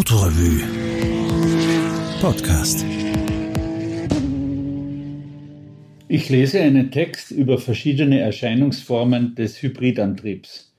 [0.00, 0.62] Autorevue
[2.22, 2.86] Podcast.
[6.08, 10.72] Ich lese einen Text über verschiedene Erscheinungsformen des Hybridantriebs.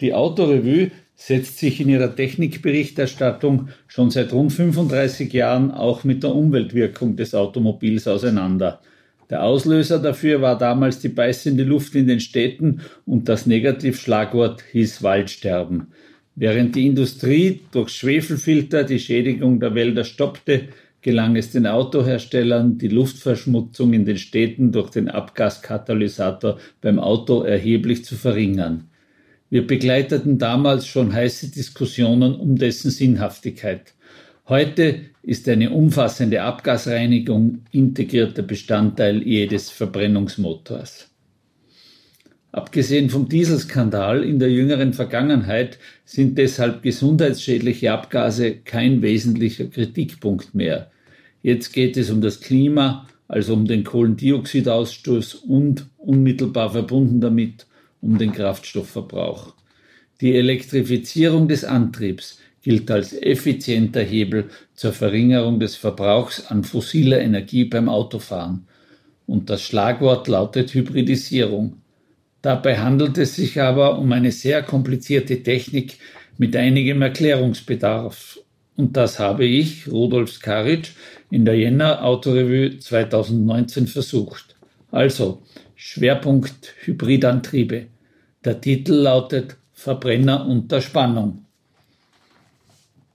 [0.00, 6.34] Die Autorevue setzt sich in ihrer Technikberichterstattung schon seit rund 35 Jahren auch mit der
[6.34, 8.80] Umweltwirkung des Automobils auseinander.
[9.28, 15.02] Der Auslöser dafür war damals die beißende Luft in den Städten und das Negativschlagwort hieß
[15.02, 15.88] Waldsterben.
[16.36, 20.68] Während die Industrie durch Schwefelfilter die Schädigung der Wälder stoppte,
[21.00, 28.04] gelang es den Autoherstellern, die Luftverschmutzung in den Städten durch den Abgaskatalysator beim Auto erheblich
[28.04, 28.88] zu verringern.
[29.50, 33.94] Wir begleiteten damals schon heiße Diskussionen um dessen Sinnhaftigkeit.
[34.48, 41.13] Heute ist eine umfassende Abgasreinigung integrierter Bestandteil jedes Verbrennungsmotors.
[42.54, 50.88] Abgesehen vom Dieselskandal in der jüngeren Vergangenheit sind deshalb gesundheitsschädliche Abgase kein wesentlicher Kritikpunkt mehr.
[51.42, 57.66] Jetzt geht es um das Klima, also um den Kohlendioxidausstoß und unmittelbar verbunden damit
[58.00, 59.54] um den Kraftstoffverbrauch.
[60.20, 67.64] Die Elektrifizierung des Antriebs gilt als effizienter Hebel zur Verringerung des Verbrauchs an fossiler Energie
[67.64, 68.68] beim Autofahren.
[69.26, 71.78] Und das Schlagwort lautet Hybridisierung.
[72.44, 75.96] Dabei handelt es sich aber um eine sehr komplizierte Technik
[76.36, 78.38] mit einigem Erklärungsbedarf.
[78.76, 80.90] Und das habe ich, Rudolf Skaric,
[81.30, 84.56] in der Jänner Autorevue 2019 versucht.
[84.90, 85.40] Also,
[85.74, 87.86] Schwerpunkt Hybridantriebe.
[88.44, 91.46] Der Titel lautet Verbrenner unter Spannung.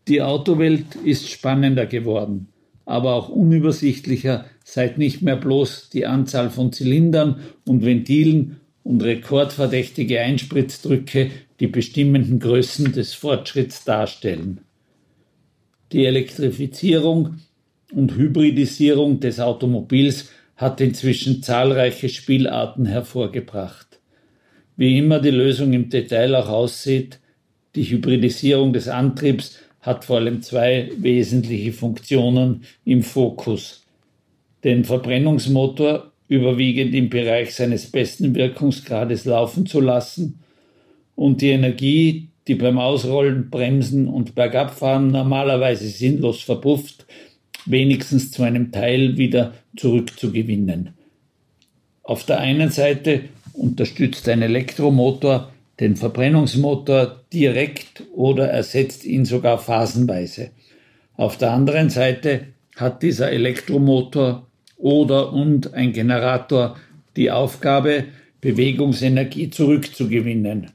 [0.08, 2.48] Die Autowelt ist spannender geworden,
[2.84, 10.20] aber auch unübersichtlicher, seit nicht mehr bloß die Anzahl von Zylindern und Ventilen und rekordverdächtige
[10.22, 14.62] Einspritzdrücke die bestimmenden Größen des Fortschritts darstellen.
[15.92, 17.40] Die Elektrifizierung
[17.92, 24.00] und Hybridisierung des Automobils hat inzwischen zahlreiche Spielarten hervorgebracht.
[24.76, 27.20] Wie immer die Lösung im Detail auch aussieht,
[27.76, 33.86] die Hybridisierung des Antriebs hat vor allem zwei wesentliche Funktionen im Fokus.
[34.64, 40.40] Den Verbrennungsmotor überwiegend im Bereich seines besten Wirkungsgrades laufen zu lassen
[41.16, 47.06] und die Energie, die beim Ausrollen, Bremsen und Bergabfahren normalerweise sinnlos verpufft,
[47.66, 50.92] wenigstens zu einem Teil wieder zurückzugewinnen.
[52.04, 53.24] Auf der einen Seite
[53.54, 60.52] unterstützt ein Elektromotor den Verbrennungsmotor direkt oder ersetzt ihn sogar phasenweise.
[61.16, 64.48] Auf der anderen Seite hat dieser Elektromotor
[64.80, 66.78] oder und ein Generator
[67.16, 68.06] die Aufgabe,
[68.42, 70.72] Bewegungsenergie zurückzugewinnen.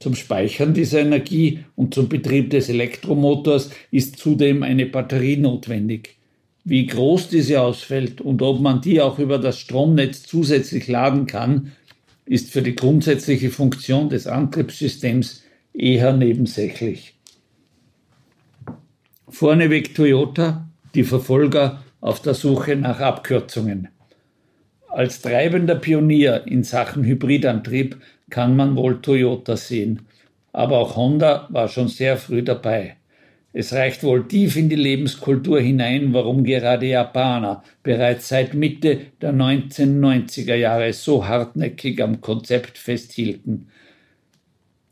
[0.00, 6.16] Zum Speichern dieser Energie und zum Betrieb des Elektromotors ist zudem eine Batterie notwendig.
[6.64, 11.72] Wie groß diese ausfällt und ob man die auch über das Stromnetz zusätzlich laden kann,
[12.24, 15.42] ist für die grundsätzliche Funktion des Antriebssystems
[15.74, 17.14] eher nebensächlich.
[19.28, 23.88] Vorneweg Toyota, die Verfolger auf der Suche nach Abkürzungen.
[24.88, 27.96] Als treibender Pionier in Sachen Hybridantrieb
[28.28, 30.02] kann man wohl Toyota sehen,
[30.52, 32.96] aber auch Honda war schon sehr früh dabei.
[33.54, 39.32] Es reicht wohl tief in die Lebenskultur hinein, warum gerade Japaner bereits seit Mitte der
[39.32, 43.68] 1990er Jahre so hartnäckig am Konzept festhielten.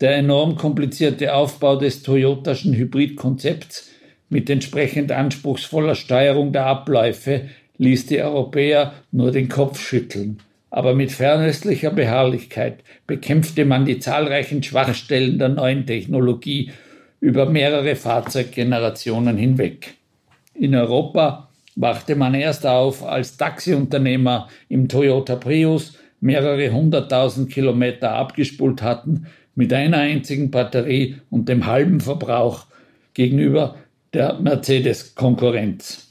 [0.00, 3.89] Der enorm komplizierte Aufbau des Toyotaschen Hybridkonzepts
[4.30, 10.38] mit entsprechend anspruchsvoller Steuerung der Abläufe ließ die Europäer nur den Kopf schütteln.
[10.70, 16.70] Aber mit fernöstlicher Beharrlichkeit bekämpfte man die zahlreichen Schwachstellen der neuen Technologie
[17.20, 19.94] über mehrere Fahrzeuggenerationen hinweg.
[20.54, 28.82] In Europa wachte man erst auf, als Taxiunternehmer im Toyota Prius mehrere hunderttausend Kilometer abgespult
[28.82, 32.66] hatten mit einer einzigen Batterie und dem halben Verbrauch
[33.14, 33.76] gegenüber
[34.12, 36.08] der Mercedes-Konkurrenz.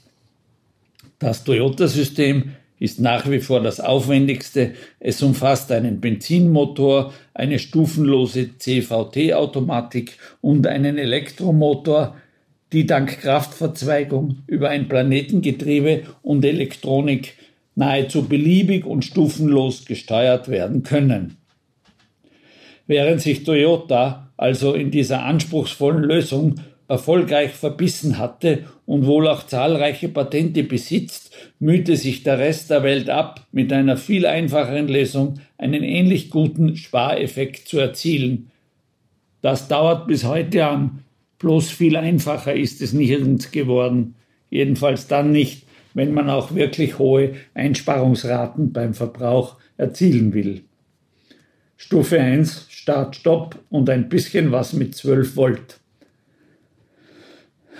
[1.19, 4.73] Das Toyota-System ist nach wie vor das aufwendigste.
[4.99, 12.15] Es umfasst einen Benzinmotor, eine stufenlose CVT-Automatik und einen Elektromotor,
[12.71, 17.33] die dank Kraftverzweigung über ein Planetengetriebe und Elektronik
[17.75, 21.37] nahezu beliebig und stufenlos gesteuert werden können.
[22.87, 26.55] Während sich Toyota also in dieser anspruchsvollen Lösung
[26.89, 33.09] erfolgreich verbissen hatte und wohl auch zahlreiche Patente besitzt, mühte sich der Rest der Welt
[33.09, 38.51] ab, mit einer viel einfacheren Lösung einen ähnlich guten Spareffekt zu erzielen.
[39.41, 41.03] Das dauert bis heute an,
[41.39, 44.15] Bloß viel einfacher ist es nirgends geworden.
[44.49, 50.63] Jedenfalls dann nicht, wenn man auch wirklich hohe Einsparungsraten beim Verbrauch erzielen will.
[51.77, 55.78] Stufe 1 Start, Stopp und ein bisschen was mit 12 Volt.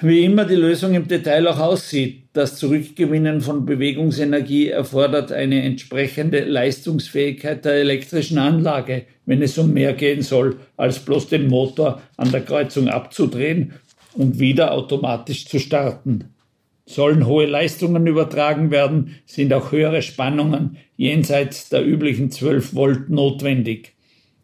[0.01, 6.45] Wie immer die Lösung im Detail auch aussieht, das Zurückgewinnen von Bewegungsenergie erfordert eine entsprechende
[6.45, 12.31] Leistungsfähigkeit der elektrischen Anlage, wenn es um mehr gehen soll, als bloß den Motor an
[12.31, 13.73] der Kreuzung abzudrehen
[14.13, 16.33] und wieder automatisch zu starten.
[16.85, 23.95] Sollen hohe Leistungen übertragen werden, sind auch höhere Spannungen jenseits der üblichen 12 Volt notwendig.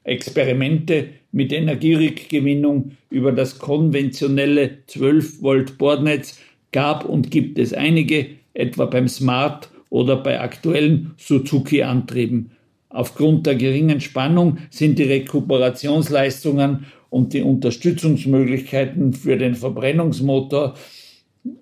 [0.06, 6.40] Experimente mit Energierückgewinnung über das konventionelle 12 Volt Bordnetz
[6.72, 12.52] gab und gibt es einige, etwa beim Smart oder bei aktuellen Suzuki-Antrieben.
[12.90, 20.75] Aufgrund der geringen Spannung sind die Rekuperationsleistungen und die Unterstützungsmöglichkeiten für den Verbrennungsmotor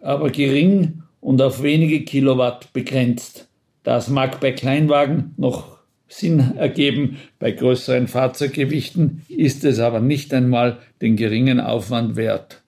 [0.01, 3.48] aber gering und auf wenige Kilowatt begrenzt.
[3.84, 5.73] Das mag bei Kleinwagen noch
[6.18, 12.62] Sinn ergeben, bei größeren Fahrzeuggewichten ist es aber nicht einmal den geringen Aufwand wert.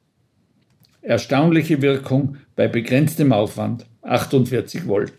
[1.01, 5.13] Erstaunliche Wirkung bei begrenztem Aufwand 48 Volt.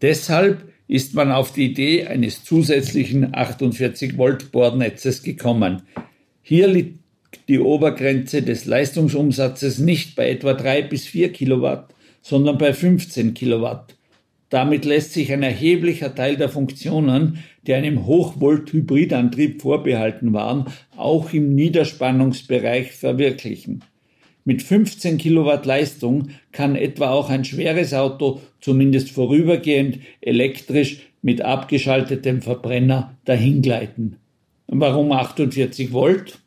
[0.00, 5.82] Deshalb ist man auf die Idee eines zusätzlichen 48 Volt Bohrnetzes gekommen.
[6.40, 6.98] Hier liegt
[7.48, 13.97] die Obergrenze des Leistungsumsatzes nicht bei etwa 3 bis 4 Kilowatt, sondern bei 15 Kilowatt.
[14.50, 20.66] Damit lässt sich ein erheblicher Teil der Funktionen, die einem Hochvolt-Hybridantrieb vorbehalten waren,
[20.96, 23.84] auch im Niederspannungsbereich verwirklichen.
[24.44, 32.40] Mit 15 Kilowatt Leistung kann etwa auch ein schweres Auto zumindest vorübergehend elektrisch mit abgeschaltetem
[32.40, 34.16] Verbrenner dahingleiten.
[34.66, 36.38] Warum 48 Volt?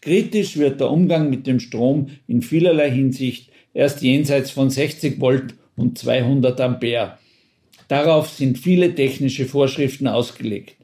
[0.00, 5.54] Kritisch wird der Umgang mit dem Strom in vielerlei Hinsicht erst jenseits von 60 Volt
[5.76, 7.18] und 200 Ampere.
[7.88, 10.76] Darauf sind viele technische Vorschriften ausgelegt.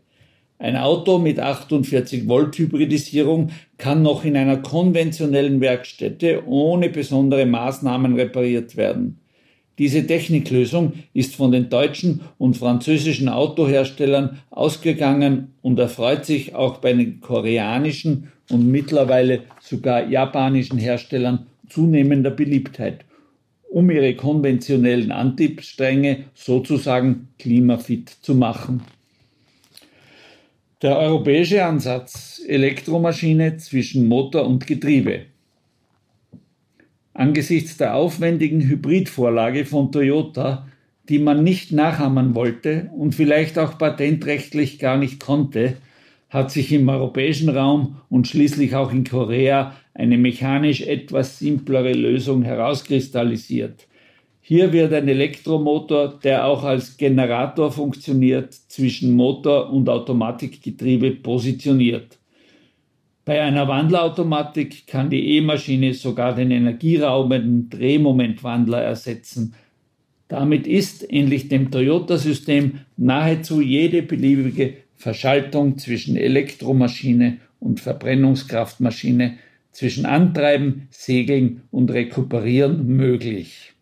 [0.58, 8.14] Ein Auto mit 48 Volt Hybridisierung kann noch in einer konventionellen Werkstätte ohne besondere Maßnahmen
[8.14, 9.20] repariert werden.
[9.78, 16.92] Diese Techniklösung ist von den deutschen und französischen Autoherstellern ausgegangen und erfreut sich auch bei
[16.92, 23.04] den koreanischen und mittlerweile sogar japanischen Herstellern zunehmender Beliebtheit,
[23.74, 28.84] um ihre konventionellen Antriebsstränge sozusagen klimafit zu machen.
[30.80, 35.22] Der europäische Ansatz Elektromaschine zwischen Motor und Getriebe.
[37.14, 40.68] Angesichts der aufwendigen Hybridvorlage von Toyota,
[41.08, 45.78] die man nicht nachahmen wollte und vielleicht auch patentrechtlich gar nicht konnte,
[46.30, 52.42] hat sich im europäischen Raum und schließlich auch in Korea eine mechanisch etwas simplere Lösung
[52.42, 53.86] herauskristallisiert,
[54.46, 62.18] hier wird ein Elektromotor, der auch als Generator funktioniert, zwischen Motor und Automatikgetriebe positioniert.
[63.24, 69.54] Bei einer Wandlerautomatik kann die E-Maschine sogar den energieraubenden Drehmomentwandler ersetzen.
[70.28, 79.38] Damit ist, ähnlich dem Toyota-System, nahezu jede beliebige Verschaltung zwischen Elektromaschine und Verbrennungskraftmaschine,
[79.74, 83.72] zwischen Antreiben, Segeln und Rekuperieren möglich.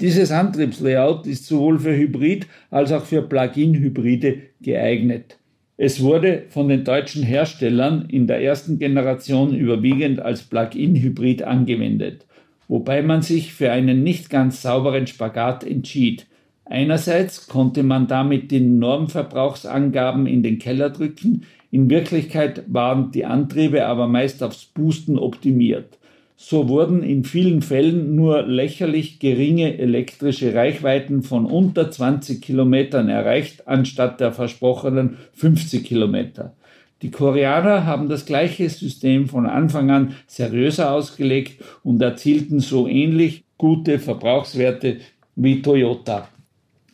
[0.00, 5.38] Dieses Antriebslayout ist sowohl für Hybrid als auch für Plug-in-Hybride geeignet.
[5.76, 12.26] Es wurde von den deutschen Herstellern in der ersten Generation überwiegend als Plug-in-Hybrid angewendet,
[12.68, 16.26] wobei man sich für einen nicht ganz sauberen Spagat entschied.
[16.64, 21.42] Einerseits konnte man damit die Normverbrauchsangaben in den Keller drücken,
[21.74, 25.98] in Wirklichkeit waren die Antriebe aber meist aufs Boosten optimiert.
[26.36, 33.66] So wurden in vielen Fällen nur lächerlich geringe elektrische Reichweiten von unter 20 Kilometern erreicht,
[33.66, 36.54] anstatt der versprochenen 50 Kilometer.
[37.02, 43.42] Die Koreaner haben das gleiche System von Anfang an seriöser ausgelegt und erzielten so ähnlich
[43.58, 44.98] gute Verbrauchswerte
[45.34, 46.28] wie Toyota.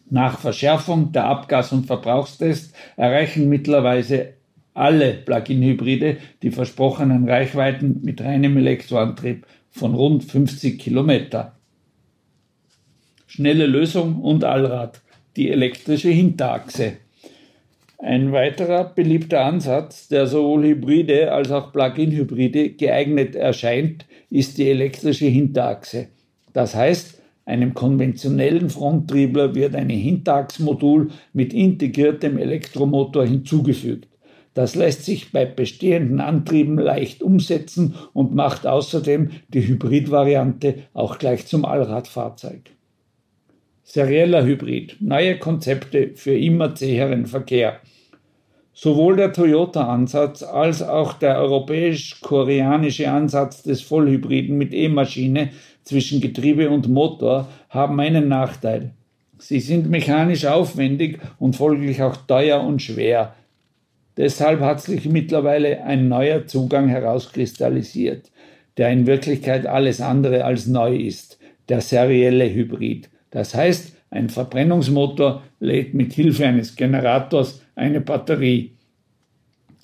[0.09, 4.40] Nach Verschärfung der Abgas- und Verbrauchstests erreichen mittlerweile
[4.81, 11.57] alle Plug-in-Hybride die versprochenen Reichweiten mit reinem Elektroantrieb von rund 50 Kilometer.
[13.27, 15.03] Schnelle Lösung und Allrad,
[15.37, 16.95] die elektrische Hinterachse.
[17.99, 25.27] Ein weiterer beliebter Ansatz, der sowohl Hybride als auch Plug-in-Hybride geeignet erscheint, ist die elektrische
[25.27, 26.09] Hinterachse.
[26.55, 34.10] Das heißt, einem konventionellen Fronttriebler wird ein Hinterachsmodul mit integriertem Elektromotor hinzugefügt.
[34.55, 41.47] Das lässt sich bei bestehenden Antrieben leicht umsetzen und macht außerdem die Hybridvariante auch gleich
[41.47, 42.71] zum Allradfahrzeug.
[43.85, 47.81] Serieller Hybrid, neue Konzepte für immer zäheren Verkehr.
[48.73, 55.51] Sowohl der Toyota-Ansatz als auch der europäisch-koreanische Ansatz des Vollhybriden mit E-Maschine
[55.83, 58.95] zwischen Getriebe und Motor haben einen Nachteil.
[59.39, 63.35] Sie sind mechanisch aufwendig und folglich auch teuer und schwer.
[64.17, 68.31] Deshalb hat sich mittlerweile ein neuer Zugang herauskristallisiert,
[68.77, 71.39] der in Wirklichkeit alles andere als neu ist,
[71.69, 73.09] der serielle Hybrid.
[73.31, 78.73] Das heißt, ein Verbrennungsmotor lädt mit Hilfe eines Generators eine Batterie.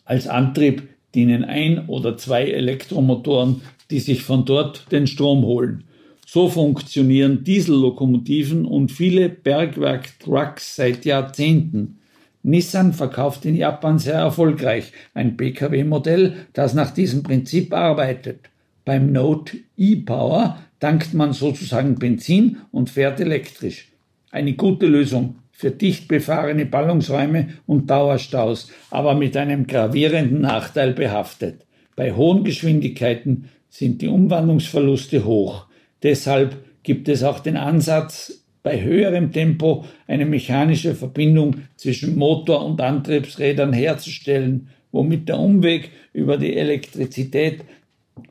[0.05, 5.85] Als Antrieb dienen ein oder zwei Elektromotoren, die sich von dort den Strom holen.
[6.27, 12.01] So funktionieren Diesellokomotiven und viele Bergwerktrucks seit Jahrzehnten.
[12.47, 18.51] Nissan verkauft in Japan sehr erfolgreich ein Pkw-Modell, das nach diesem Prinzip arbeitet.
[18.85, 23.89] Beim Note e-Power tankt man sozusagen Benzin und fährt elektrisch.
[24.31, 31.67] Eine gute Lösung für dicht befahrene Ballungsräume und Dauerstaus, aber mit einem gravierenden Nachteil behaftet.
[31.97, 35.67] Bei hohen Geschwindigkeiten sind die Umwandlungsverluste hoch.
[36.05, 42.81] Deshalb gibt es auch den Ansatz, bei höherem Tempo eine mechanische Verbindung zwischen Motor und
[42.81, 47.61] Antriebsrädern herzustellen, womit der Umweg über die Elektrizität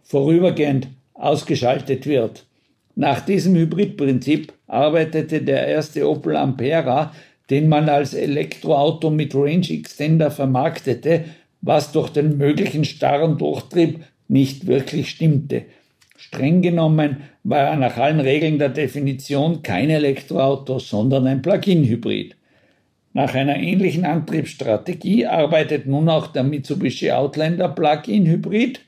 [0.03, 2.45] vorübergehend ausgeschaltet wird.
[2.95, 7.13] Nach diesem Hybridprinzip arbeitete der erste Opel Ampera,
[7.49, 11.23] den man als Elektroauto mit Range Extender vermarktete,
[11.61, 15.63] was durch den möglichen starren Durchtrieb nicht wirklich stimmte.
[16.15, 22.35] Streng genommen war er nach allen Regeln der Definition kein Elektroauto, sondern ein Plug-in-Hybrid.
[23.13, 28.81] Nach einer ähnlichen Antriebsstrategie arbeitet nun auch der Mitsubishi Outlander Plug-in-Hybrid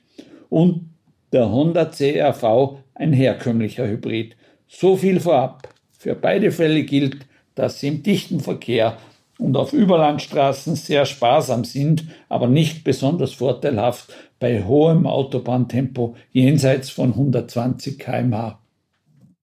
[0.48, 0.90] und
[1.32, 4.36] der Honda CRV ein herkömmlicher Hybrid.
[4.66, 5.68] So viel vorab.
[5.98, 8.98] Für beide Fälle gilt, dass sie im dichten Verkehr
[9.38, 17.10] und auf Überlandstraßen sehr sparsam sind, aber nicht besonders vorteilhaft bei hohem Autobahntempo jenseits von
[17.10, 18.60] 120 km/h.